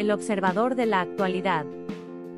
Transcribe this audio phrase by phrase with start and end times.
[0.00, 1.66] El observador de la actualidad.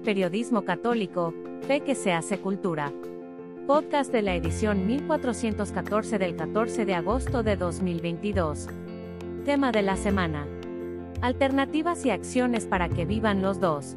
[0.04, 1.32] Periodismo católico,
[1.68, 2.92] fe que se hace cultura.
[3.68, 8.66] Podcast de la edición 1414 del 14 de agosto de 2022.
[9.44, 10.44] Tema de la semana.
[11.20, 13.94] Alternativas y acciones para que vivan los dos.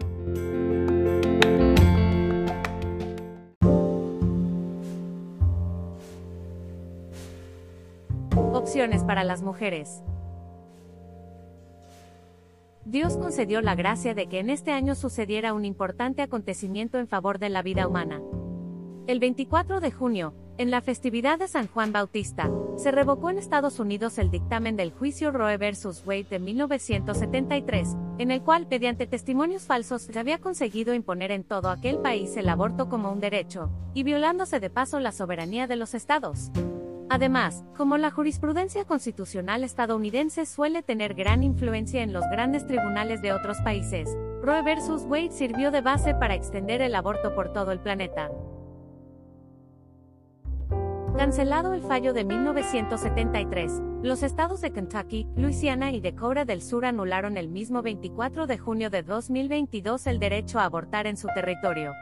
[8.35, 10.03] Opciones para las mujeres.
[12.85, 17.39] Dios concedió la gracia de que en este año sucediera un importante acontecimiento en favor
[17.39, 18.21] de la vida humana.
[19.07, 23.79] El 24 de junio, en la festividad de San Juan Bautista, se revocó en Estados
[23.79, 26.03] Unidos el dictamen del juicio Roe vs.
[26.05, 31.69] Wade de 1973, en el cual, mediante testimonios falsos, se había conseguido imponer en todo
[31.69, 35.95] aquel país el aborto como un derecho, y violándose de paso la soberanía de los
[35.95, 36.51] estados.
[37.15, 43.31] Además, como la jurisprudencia constitucional estadounidense suele tener gran influencia en los grandes tribunales de
[43.31, 44.09] otros países,
[44.41, 45.05] Roe vs.
[45.07, 48.31] Wade sirvió de base para extender el aborto por todo el planeta.
[51.17, 57.37] Cancelado el fallo de 1973, los estados de Kentucky, Louisiana y Dakota del Sur anularon
[57.37, 61.93] el mismo 24 de junio de 2022 el derecho a abortar en su territorio.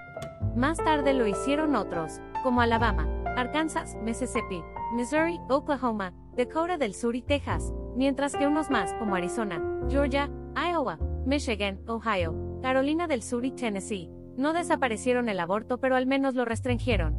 [0.55, 7.23] Más tarde lo hicieron otros, como Alabama, Arkansas, Mississippi, Missouri, Oklahoma, Dakota del Sur y
[7.23, 13.51] Texas, mientras que unos más como Arizona, Georgia, Iowa, Michigan, Ohio, Carolina del Sur y
[13.51, 17.17] Tennessee, no desaparecieron el aborto pero al menos lo restringieron.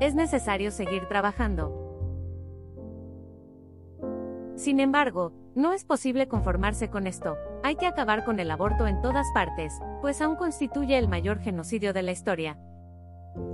[0.00, 1.78] Es necesario seguir trabajando.
[4.56, 9.00] Sin embargo, no es posible conformarse con esto, hay que acabar con el aborto en
[9.00, 12.58] todas partes, pues aún constituye el mayor genocidio de la historia.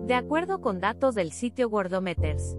[0.06, 2.56] De acuerdo con datos del sitio Worldometers.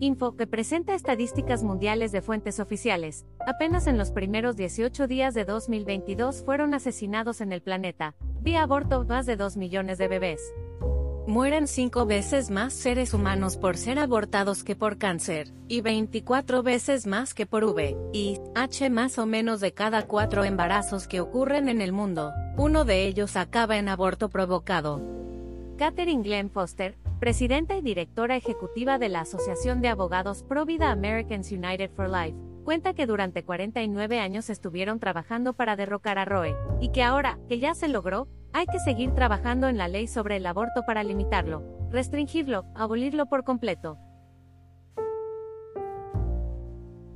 [0.00, 5.44] Info, que presenta estadísticas mundiales de fuentes oficiales, apenas en los primeros 18 días de
[5.44, 10.54] 2022 fueron asesinados en el planeta, vía aborto más de 2 millones de bebés.
[11.26, 17.06] Mueren 5 veces más seres humanos por ser abortados que por cáncer, y 24 veces
[17.06, 21.70] más que por V, y H más o menos de cada 4 embarazos que ocurren
[21.70, 25.23] en el mundo, uno de ellos acaba en aborto provocado.
[25.76, 31.50] Catherine Glenn Foster, presidenta y directora ejecutiva de la Asociación de Abogados Pro Vida Americans
[31.50, 36.90] United for Life, cuenta que durante 49 años estuvieron trabajando para derrocar a Roe, y
[36.90, 40.46] que ahora, que ya se logró, hay que seguir trabajando en la ley sobre el
[40.46, 43.98] aborto para limitarlo, restringirlo, abolirlo por completo.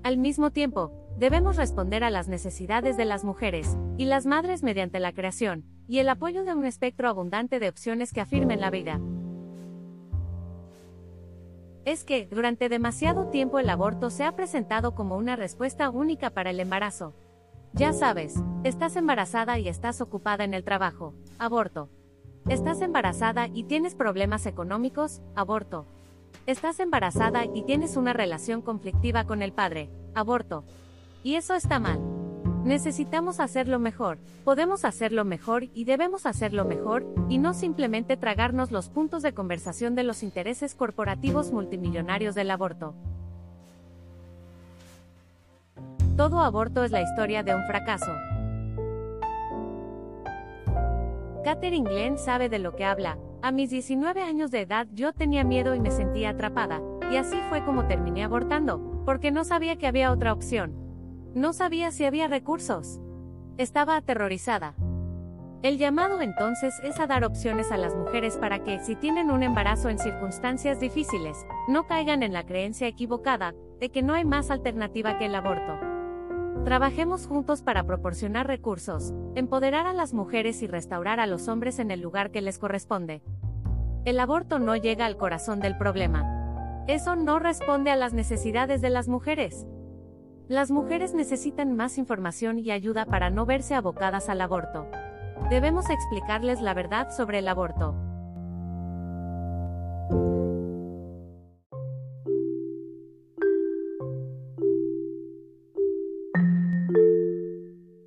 [0.03, 4.99] Al mismo tiempo, debemos responder a las necesidades de las mujeres y las madres mediante
[4.99, 9.01] la creación y el apoyo de un espectro abundante de opciones que afirmen la vida.
[11.87, 16.51] Es que, durante demasiado tiempo el aborto se ha presentado como una respuesta única para
[16.51, 17.15] el embarazo.
[17.73, 18.35] Ya sabes,
[18.65, 21.89] estás embarazada y estás ocupada en el trabajo, aborto.
[22.49, 25.87] Estás embarazada y tienes problemas económicos, aborto.
[26.47, 30.65] Estás embarazada y tienes una relación conflictiva con el padre, aborto.
[31.23, 32.18] Y eso está mal.
[32.69, 38.91] Necesitamos hacerlo mejor, podemos hacerlo mejor y debemos hacerlo mejor, y no simplemente tragarnos los
[38.91, 42.95] puntos de conversación de los intereses corporativos multimillonarios del aborto.
[46.19, 48.13] Todo aborto es la historia de un fracaso.
[51.45, 53.17] Catherine Glenn sabe de lo que habla.
[53.41, 57.39] A mis 19 años de edad yo tenía miedo y me sentía atrapada, y así
[57.49, 60.88] fue como terminé abortando, porque no sabía que había otra opción.
[61.35, 63.01] No sabía si había recursos.
[63.59, 64.75] Estaba aterrorizada.
[65.63, 69.43] El llamado entonces es a dar opciones a las mujeres para que, si tienen un
[69.43, 74.51] embarazo en circunstancias difíciles, no caigan en la creencia equivocada de que no hay más
[74.51, 75.79] alternativa que el aborto.
[76.65, 81.91] Trabajemos juntos para proporcionar recursos, empoderar a las mujeres y restaurar a los hombres en
[81.91, 83.23] el lugar que les corresponde.
[84.05, 86.85] El aborto no llega al corazón del problema.
[86.87, 89.67] Eso no responde a las necesidades de las mujeres.
[90.49, 94.87] Las mujeres necesitan más información y ayuda para no verse abocadas al aborto.
[95.51, 97.95] Debemos explicarles la verdad sobre el aborto.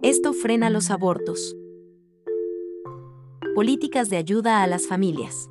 [0.02, 1.56] Esto frena los abortos.
[3.54, 5.48] Políticas de ayuda a las familias.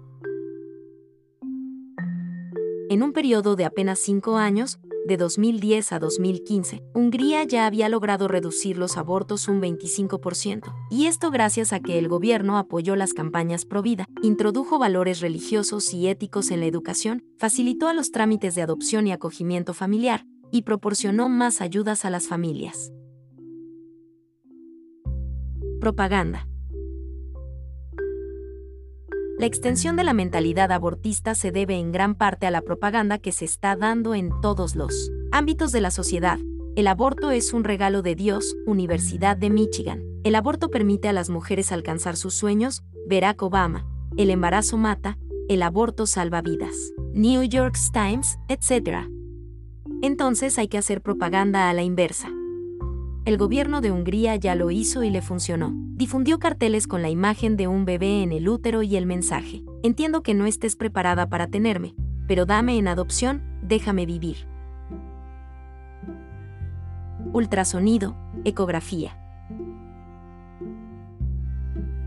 [2.88, 8.28] En un periodo de apenas cinco años, de 2010 a 2015, Hungría ya había logrado
[8.28, 13.64] reducir los abortos un 25%, y esto gracias a que el gobierno apoyó las campañas
[13.64, 18.62] pro vida, introdujo valores religiosos y éticos en la educación, facilitó a los trámites de
[18.62, 22.92] adopción y acogimiento familiar, y proporcionó más ayudas a las familias.
[25.80, 26.49] Propaganda.
[29.40, 33.32] La extensión de la mentalidad abortista se debe en gran parte a la propaganda que
[33.32, 36.38] se está dando en todos los ámbitos de la sociedad.
[36.76, 40.02] El aborto es un regalo de Dios, Universidad de Michigan.
[40.24, 43.86] El aborto permite a las mujeres alcanzar sus sueños, Barack Obama.
[44.18, 45.16] El embarazo mata,
[45.48, 46.76] el aborto salva vidas.
[47.14, 49.08] New York Times, etc.
[50.02, 52.28] Entonces hay que hacer propaganda a la inversa
[53.26, 55.72] el gobierno de Hungría ya lo hizo y le funcionó.
[56.00, 59.62] Difundió carteles con la imagen de un bebé en el útero y el mensaje.
[59.82, 61.94] Entiendo que no estés preparada para tenerme,
[62.26, 64.48] pero dame en adopción, déjame vivir.
[67.34, 68.16] Ultrasonido,
[68.46, 69.14] ecografía.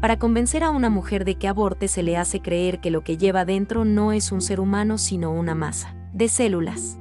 [0.01, 3.18] Para convencer a una mujer de que aborte se le hace creer que lo que
[3.18, 6.98] lleva dentro no es un ser humano sino una masa de células.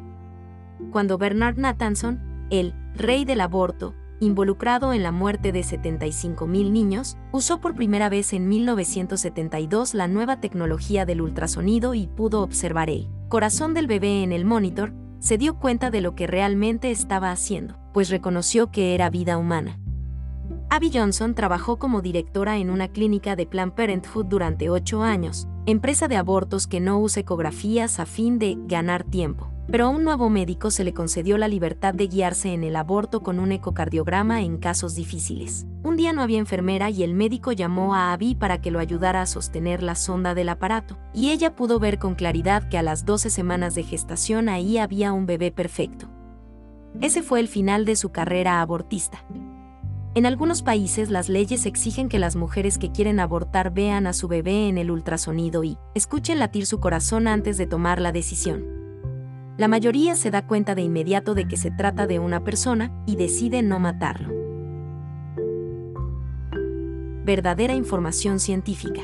[0.91, 7.61] Cuando Bernard Nathanson, el rey del aborto, involucrado en la muerte de 75.000 niños, usó
[7.61, 13.75] por primera vez en 1972 la nueva tecnología del ultrasonido y pudo observar el corazón
[13.75, 18.11] del bebé en el monitor, se dio cuenta de lo que realmente estaba haciendo, pues
[18.11, 19.79] reconoció que era vida humana.
[20.71, 26.09] Abby Johnson trabajó como directora en una clínica de Planned Parenthood durante ocho años, empresa
[26.09, 30.29] de abortos que no usa ecografías a fin de ganar tiempo pero a un nuevo
[30.29, 34.59] médico se le concedió la libertad de guiarse en el aborto con un ecocardiograma en
[34.59, 35.67] casos difíciles.
[35.83, 39.23] Un día no había enfermera y el médico llamó a Abby para que lo ayudara
[39.23, 43.05] a sostener la sonda del aparato, y ella pudo ver con claridad que a las
[43.05, 46.09] 12 semanas de gestación ahí había un bebé perfecto.
[47.01, 49.25] Ese fue el final de su carrera abortista.
[50.15, 54.29] En algunos países las leyes exigen que las mujeres que quieren abortar vean a su
[54.29, 58.82] bebé en el ultrasonido y escuchen latir su corazón antes de tomar la decisión
[59.59, 63.17] la mayoría se da cuenta de inmediato de que se trata de una persona y
[63.17, 64.33] decide no matarlo.
[67.25, 69.03] Verdadera información científica.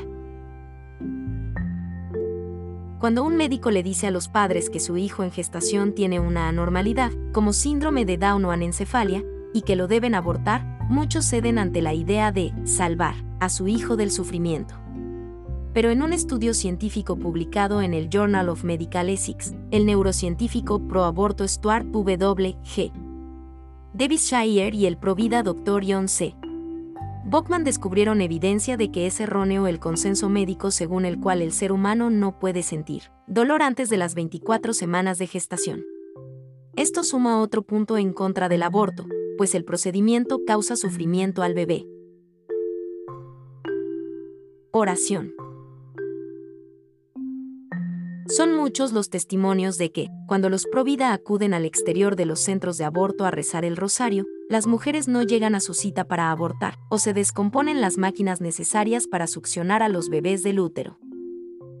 [2.99, 6.49] Cuando un médico le dice a los padres que su hijo en gestación tiene una
[6.49, 9.23] anormalidad, como síndrome de Down o anencefalia,
[9.53, 13.95] y que lo deben abortar, muchos ceden ante la idea de salvar a su hijo
[13.95, 14.75] del sufrimiento
[15.73, 21.47] pero en un estudio científico publicado en el Journal of Medical Ethics, el neurocientífico pro-aborto
[21.47, 22.57] Stuart W.
[22.63, 22.91] G.
[23.93, 25.83] Davis Shire y el provida Dr.
[25.87, 26.35] John C.
[27.25, 31.71] Bockman descubrieron evidencia de que es erróneo el consenso médico según el cual el ser
[31.71, 35.85] humano no puede sentir dolor antes de las 24 semanas de gestación.
[36.75, 39.05] Esto suma otro punto en contra del aborto,
[39.37, 41.85] pues el procedimiento causa sufrimiento al bebé.
[44.71, 45.33] Oración.
[48.29, 52.77] Son muchos los testimonios de que, cuando los Provida acuden al exterior de los centros
[52.77, 56.77] de aborto a rezar el rosario, las mujeres no llegan a su cita para abortar,
[56.91, 60.99] o se descomponen las máquinas necesarias para succionar a los bebés del útero.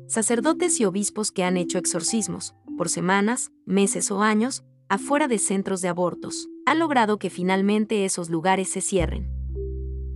[0.07, 5.81] Sacerdotes y obispos que han hecho exorcismos, por semanas, meses o años, afuera de centros
[5.81, 9.29] de abortos, han logrado que finalmente esos lugares se cierren.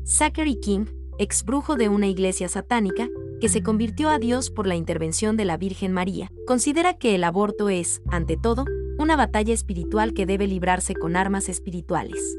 [0.03, 0.85] Zachary King,
[1.19, 3.07] ex brujo de una iglesia satánica,
[3.43, 7.25] que se convirtió a Dios por la intervención de la Virgen María, considera que el
[7.25, 8.63] aborto es, ante todo,
[8.97, 12.37] una batalla espiritual que debe librarse con armas espirituales.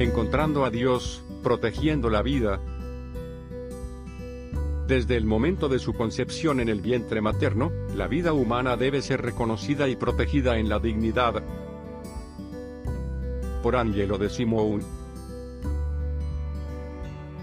[0.00, 2.60] Encontrando a Dios, protegiendo la vida.
[4.88, 9.22] Desde el momento de su concepción en el vientre materno, la vida humana debe ser
[9.22, 11.44] reconocida y protegida en la dignidad,
[13.66, 14.80] por de Simón.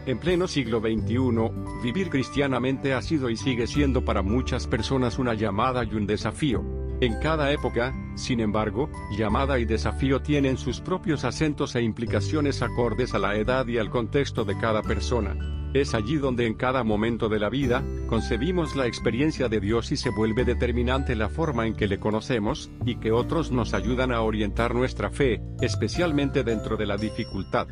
[0.06, 5.34] En pleno siglo XXI, vivir cristianamente ha sido y sigue siendo para muchas personas una
[5.34, 6.64] llamada y un desafío.
[7.02, 13.14] En cada época, sin embargo, llamada y desafío tienen sus propios acentos e implicaciones acordes
[13.14, 15.63] a la edad y al contexto de cada persona.
[15.74, 19.98] Es allí donde en cada momento de la vida, concebimos la experiencia de Dios y
[19.98, 24.22] se vuelve determinante la forma en que le conocemos, y que otros nos ayudan a
[24.22, 27.68] orientar nuestra fe, especialmente dentro de la dificultad.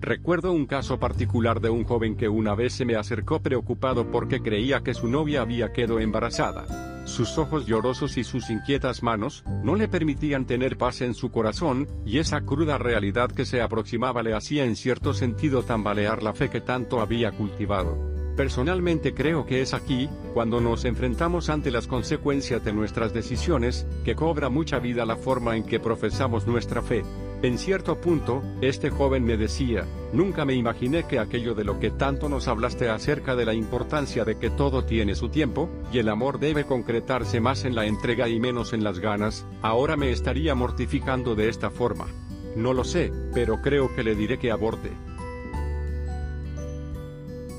[0.00, 4.40] Recuerdo un caso particular de un joven que una vez se me acercó preocupado porque
[4.40, 6.97] creía que su novia había quedado embarazada.
[7.08, 11.88] Sus ojos llorosos y sus inquietas manos, no le permitían tener paz en su corazón,
[12.04, 16.50] y esa cruda realidad que se aproximaba le hacía en cierto sentido tambalear la fe
[16.50, 17.96] que tanto había cultivado.
[18.36, 24.14] Personalmente creo que es aquí, cuando nos enfrentamos ante las consecuencias de nuestras decisiones, que
[24.14, 27.02] cobra mucha vida la forma en que profesamos nuestra fe.
[27.40, 31.92] En cierto punto, este joven me decía, nunca me imaginé que aquello de lo que
[31.92, 36.08] tanto nos hablaste acerca de la importancia de que todo tiene su tiempo, y el
[36.08, 40.56] amor debe concretarse más en la entrega y menos en las ganas, ahora me estaría
[40.56, 42.08] mortificando de esta forma.
[42.56, 44.90] No lo sé, pero creo que le diré que aborte.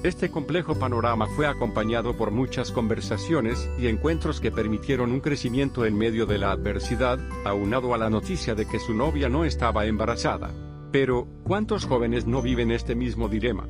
[0.02, 5.98] Este complejo panorama fue acompañado por muchas conversaciones y encuentros que permitieron un crecimiento en
[5.98, 10.52] medio de la adversidad, aunado a la noticia de que su novia no estaba embarazada.
[10.94, 13.68] Pero, ¿cuántos jóvenes no viven este mismo dilema?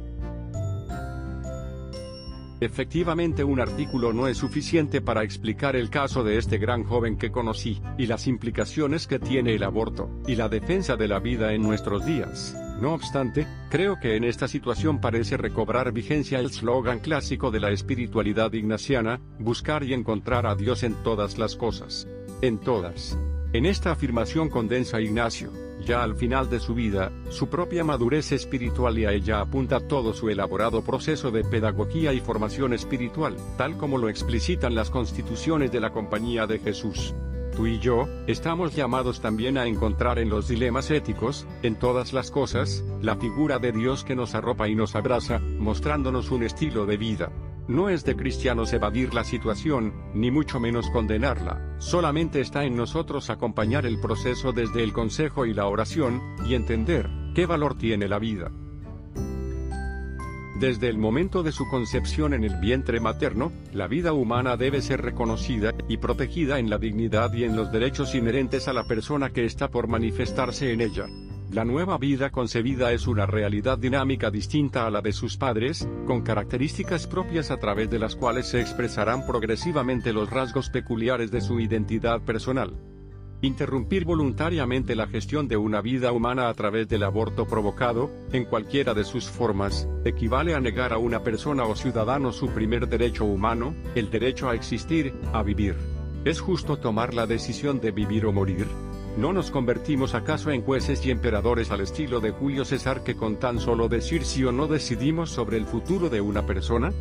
[2.61, 7.31] Efectivamente un artículo no es suficiente para explicar el caso de este gran joven que
[7.31, 11.63] conocí, y las implicaciones que tiene el aborto, y la defensa de la vida en
[11.63, 12.55] nuestros días.
[12.81, 17.71] No obstante, creo que en esta situación parece recobrar vigencia el slogan clásico de la
[17.71, 22.07] espiritualidad ignaciana, buscar y encontrar a Dios en todas las cosas.
[22.41, 23.17] En todas.
[23.51, 25.51] En esta afirmación condensa Ignacio,
[25.85, 30.13] ya al final de su vida, su propia madurez espiritual y a ella apunta todo
[30.13, 35.79] su elaborado proceso de pedagogía y formación espiritual, tal como lo explicitan las constituciones de
[35.79, 37.13] la Compañía de Jesús.
[37.59, 42.31] Tú y yo, estamos llamados también a encontrar en los dilemas éticos, en todas las
[42.31, 46.95] cosas, la figura de Dios que nos arropa y nos abraza, mostrándonos un estilo de
[46.95, 47.33] vida.
[47.67, 53.29] No es de cristianos evadir la situación, ni mucho menos condenarla, solamente está en nosotros
[53.29, 58.19] acompañar el proceso desde el consejo y la oración, y entender, qué valor tiene la
[58.19, 58.53] vida.
[60.59, 65.01] Desde el momento de su concepción en el vientre materno, la vida humana debe ser
[65.01, 69.45] reconocida y protegida en la dignidad y en los derechos inherentes a la persona que
[69.45, 71.05] está por manifestarse en ella.
[71.49, 76.23] La nueva vida concebida es una realidad dinámica distinta a la de sus padres, con
[76.23, 81.61] características propias a través de las cuales se expresarán progresivamente los rasgos peculiares de su
[81.61, 82.75] identidad personal.
[83.41, 88.93] Interrumpir voluntariamente la gestión de una vida humana a través del aborto provocado, en cualquiera
[88.93, 93.73] de sus formas, equivale a negar a una persona o ciudadano su primer derecho humano,
[93.95, 95.75] el derecho a existir, a vivir.
[96.25, 98.67] ¿Es justo tomar la decisión de vivir o morir?
[99.17, 103.37] ¿No nos convertimos acaso en jueces y emperadores al estilo de Julio César que con
[103.37, 106.91] tan solo decir sí o no decidimos sobre el futuro de una persona?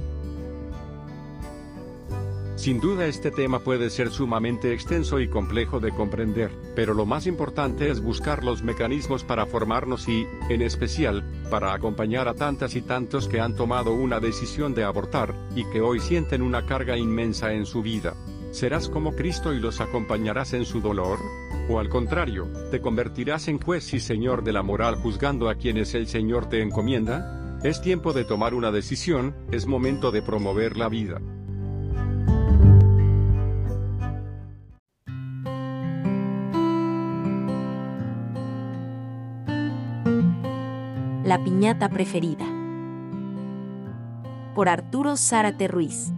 [2.59, 7.29] Sin duda este tema puede ser sumamente extenso y complejo de comprender, pero lo más
[7.29, 12.83] importante es buscar los mecanismos para formarnos y, en especial, para acompañar a tantas y
[12.83, 17.53] tantos que han tomado una decisión de abortar, y que hoy sienten una carga inmensa
[17.53, 18.15] en su vida.
[18.51, 21.21] ¿Serás como Cristo y los acompañarás en su dolor?
[21.71, 25.95] ¿O al contrario, te convertirás en juez y señor de la moral juzgando a quienes
[25.95, 27.61] el Señor te encomienda?
[27.63, 31.21] Es tiempo de tomar una decisión, es momento de promover la vida.
[41.29, 42.47] La piñata preferida.
[44.55, 46.11] Por Arturo Zárate Ruiz.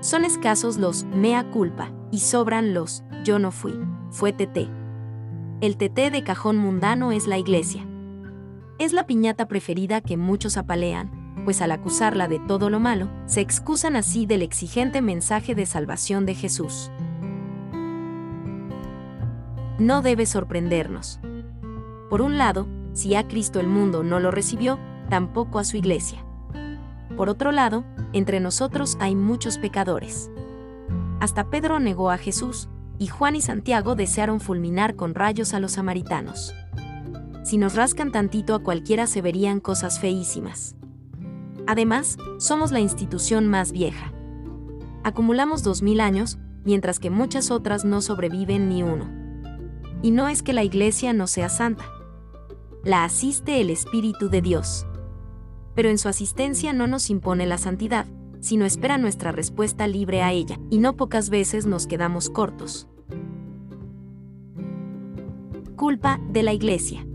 [0.00, 4.70] Son escasos los mea culpa y sobran los yo no fui, fue TT.
[5.60, 7.86] El TT de cajón mundano es la iglesia.
[8.78, 13.42] Es la piñata preferida que muchos apalean, pues al acusarla de todo lo malo, se
[13.42, 16.90] excusan así del exigente mensaje de salvación de Jesús.
[19.78, 21.20] No debe sorprendernos.
[22.08, 24.78] Por un lado, si a Cristo el mundo no lo recibió,
[25.08, 26.24] tampoco a su iglesia.
[27.16, 30.30] Por otro lado, entre nosotros hay muchos pecadores.
[31.20, 32.68] Hasta Pedro negó a Jesús,
[32.98, 36.54] y Juan y Santiago desearon fulminar con rayos a los samaritanos.
[37.42, 40.76] Si nos rascan tantito a cualquiera se verían cosas feísimas.
[41.66, 44.12] Además, somos la institución más vieja.
[45.02, 49.08] Acumulamos dos mil años, mientras que muchas otras no sobreviven ni uno.
[50.02, 51.84] Y no es que la iglesia no sea santa.
[52.82, 54.86] La asiste el Espíritu de Dios.
[55.74, 58.06] Pero en su asistencia no nos impone la santidad,
[58.40, 62.88] sino espera nuestra respuesta libre a ella, y no pocas veces nos quedamos cortos.
[65.76, 67.06] Culpa de la Iglesia.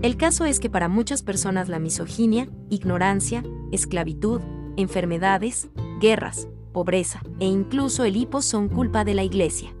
[0.00, 4.40] El caso es que para muchas personas la misoginia, ignorancia, esclavitud,
[4.78, 5.68] enfermedades,
[6.00, 9.74] guerras, pobreza e incluso el hipo son culpa de la Iglesia.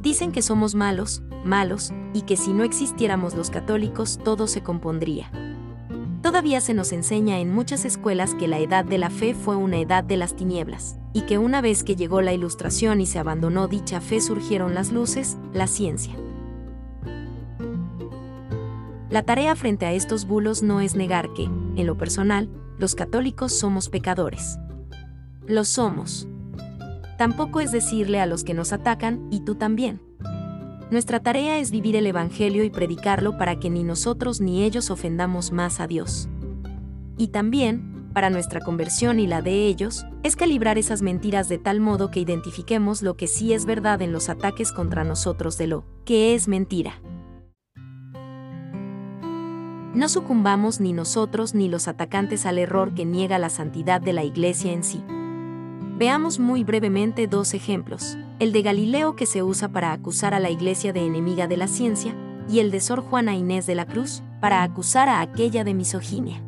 [0.00, 5.30] Dicen que somos malos, malos, y que si no existiéramos los católicos todo se compondría.
[6.22, 9.78] Todavía se nos enseña en muchas escuelas que la edad de la fe fue una
[9.78, 13.68] edad de las tinieblas, y que una vez que llegó la ilustración y se abandonó
[13.68, 16.14] dicha fe surgieron las luces, la ciencia.
[19.10, 23.58] La tarea frente a estos bulos no es negar que, en lo personal, los católicos
[23.58, 24.58] somos pecadores.
[25.46, 26.28] Lo somos.
[27.16, 30.07] Tampoco es decirle a los que nos atacan, y tú también.
[30.90, 35.52] Nuestra tarea es vivir el Evangelio y predicarlo para que ni nosotros ni ellos ofendamos
[35.52, 36.30] más a Dios.
[37.18, 41.80] Y también, para nuestra conversión y la de ellos, es calibrar esas mentiras de tal
[41.80, 45.84] modo que identifiquemos lo que sí es verdad en los ataques contra nosotros de lo
[46.06, 47.02] que es mentira.
[49.92, 54.24] No sucumbamos ni nosotros ni los atacantes al error que niega la santidad de la
[54.24, 55.02] Iglesia en sí.
[55.98, 60.50] Veamos muy brevemente dos ejemplos, el de Galileo que se usa para acusar a la
[60.50, 62.14] Iglesia de enemiga de la ciencia,
[62.48, 66.42] y el de Sor Juana Inés de la Cruz, para acusar a aquella de misoginia.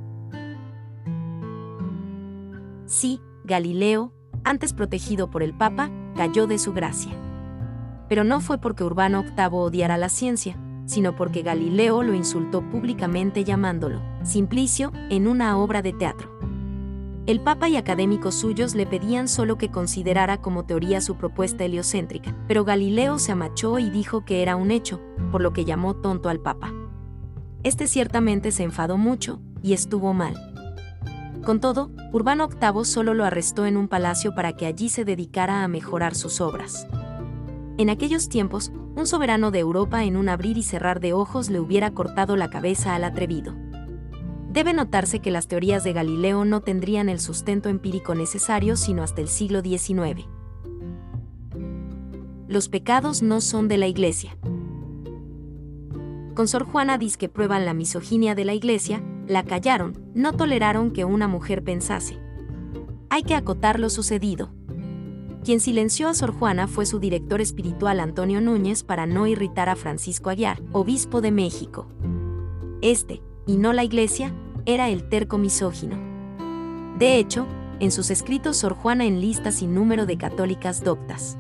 [2.87, 4.12] Sí, Galileo,
[4.44, 7.12] antes protegido por el Papa, cayó de su gracia.
[8.09, 10.56] Pero no fue porque Urbano VIII odiara la ciencia,
[10.87, 16.39] sino porque Galileo lo insultó públicamente llamándolo Simplicio en una obra de teatro.
[17.30, 22.34] El Papa y académicos suyos le pedían solo que considerara como teoría su propuesta heliocéntrica,
[22.49, 26.28] pero Galileo se amachó y dijo que era un hecho, por lo que llamó tonto
[26.28, 26.75] al Papa.
[27.62, 30.34] Este ciertamente se enfadó mucho, y estuvo mal.
[31.44, 35.62] Con todo, Urbano VIII solo lo arrestó en un palacio para que allí se dedicara
[35.62, 36.88] a mejorar sus obras.
[37.78, 41.60] En aquellos tiempos, un soberano de Europa en un abrir y cerrar de ojos le
[41.60, 43.54] hubiera cortado la cabeza al atrevido.
[44.50, 49.21] Debe notarse que las teorías de Galileo no tendrían el sustento empírico necesario sino hasta
[49.21, 50.26] el siglo XIX.
[52.49, 54.37] Los pecados no son de la Iglesia.
[56.35, 60.90] Con Sor Juana dice que prueban la misoginia de la Iglesia, la callaron, no toleraron
[60.90, 62.19] que una mujer pensase.
[63.09, 64.50] Hay que acotar lo sucedido.
[65.45, 69.76] Quien silenció a Sor Juana fue su director espiritual Antonio Núñez para no irritar a
[69.76, 71.87] Francisco Aguiar, obispo de México.
[72.83, 74.32] Este, y no la Iglesia,
[74.66, 75.97] era el terco misógino.
[76.99, 77.47] De hecho,
[77.80, 81.38] en sus escritos Sor Juana enlista sin número de católicas doctas.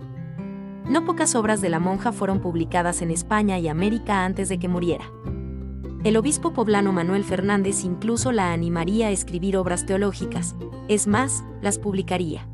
[0.88, 4.68] No pocas obras de la monja fueron publicadas en España y América antes de que
[4.68, 5.04] muriera.
[6.02, 10.56] El obispo poblano Manuel Fernández incluso la animaría a escribir obras teológicas,
[10.88, 12.48] es más, las publicaría.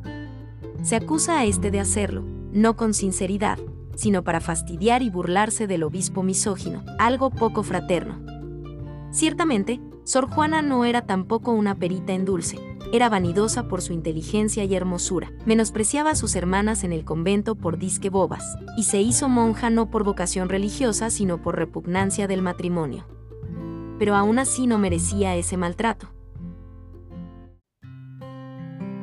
[0.83, 3.59] Se acusa a este de hacerlo, no con sinceridad,
[3.95, 8.26] sino para fastidiar y burlarse del obispo misógino, algo poco fraterno.
[9.11, 12.59] Ciertamente, Sor Juana no era tampoco una perita en dulce,
[12.93, 17.79] era vanidosa por su inteligencia y hermosura, menospreciaba a sus hermanas en el convento por
[17.79, 23.07] disque bobas, y se hizo monja no por vocación religiosa sino por repugnancia del matrimonio.
[23.99, 26.09] Pero aún así no merecía ese maltrato.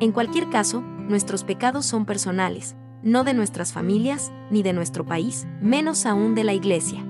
[0.00, 5.46] En cualquier caso, nuestros pecados son personales, no de nuestras familias, ni de nuestro país,
[5.60, 7.04] menos aún de la Iglesia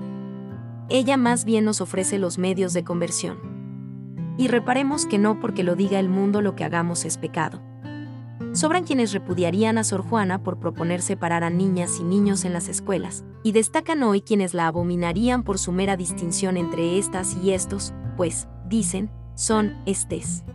[0.89, 4.35] ella más bien nos ofrece los medios de conversión.
[4.37, 7.61] Y reparemos que no porque lo diga el mundo lo que hagamos es pecado.
[8.53, 12.69] Sobran quienes repudiarían a Sor Juana por proponer separar a niñas y niños en las
[12.69, 17.93] escuelas, y destacan hoy quienes la abominarían por su mera distinción entre estas y estos,
[18.15, 20.45] pues, dicen, son estés.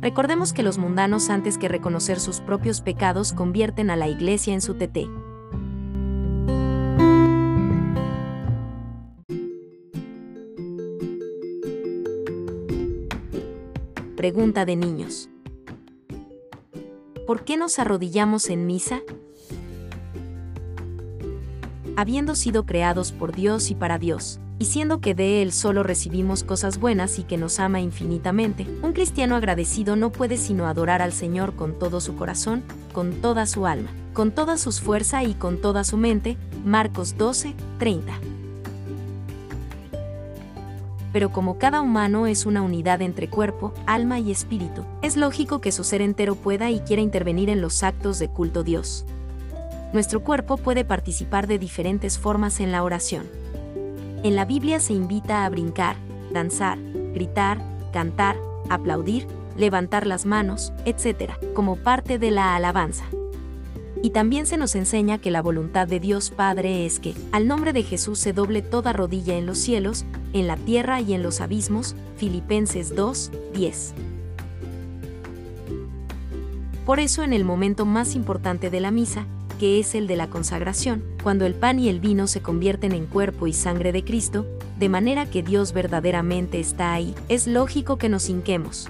[0.00, 4.60] Recordemos que los mundanos antes que reconocer sus propios pecados convierten a la iglesia en
[4.60, 5.08] su teté.
[14.22, 15.28] Pregunta de niños.
[17.26, 19.00] ¿Por qué nos arrodillamos en misa?
[21.96, 26.44] Habiendo sido creados por Dios y para Dios, y siendo que de Él solo recibimos
[26.44, 31.12] cosas buenas y que nos ama infinitamente, un cristiano agradecido no puede sino adorar al
[31.12, 35.60] Señor con todo su corazón, con toda su alma, con toda su fuerza y con
[35.60, 36.36] toda su mente.
[36.64, 38.20] Marcos 12, 30
[41.12, 45.72] pero como cada humano es una unidad entre cuerpo, alma y espíritu, es lógico que
[45.72, 49.04] su ser entero pueda y quiera intervenir en los actos de culto Dios.
[49.92, 53.26] Nuestro cuerpo puede participar de diferentes formas en la oración.
[54.22, 55.96] En la Biblia se invita a brincar,
[56.32, 56.78] danzar,
[57.12, 57.58] gritar,
[57.92, 58.36] cantar,
[58.70, 63.04] aplaudir, levantar las manos, etc., como parte de la alabanza.
[64.02, 67.72] Y también se nos enseña que la voluntad de Dios Padre es que, al nombre
[67.72, 71.40] de Jesús se doble toda rodilla en los cielos, en la tierra y en los
[71.40, 71.94] abismos.
[72.16, 73.94] Filipenses 2, 10.
[76.86, 79.26] Por eso en el momento más importante de la misa,
[79.58, 83.06] que es el de la consagración, cuando el pan y el vino se convierten en
[83.06, 84.46] cuerpo y sangre de Cristo,
[84.78, 88.88] de manera que Dios verdaderamente está ahí, es lógico que nos hinquemos.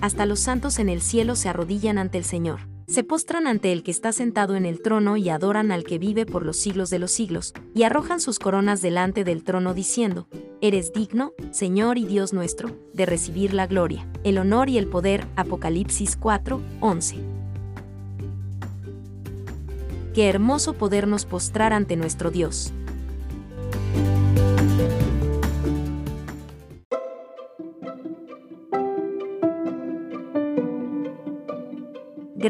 [0.00, 3.82] Hasta los santos en el cielo se arrodillan ante el Señor se postran ante el
[3.82, 6.98] que está sentado en el trono y adoran al que vive por los siglos de
[6.98, 10.28] los siglos, y arrojan sus coronas delante del trono diciendo,
[10.60, 15.26] Eres digno, Señor y Dios nuestro, de recibir la gloria, el honor y el poder.
[15.36, 17.16] Apocalipsis 4, 11.
[20.14, 22.72] Qué hermoso podernos postrar ante nuestro Dios.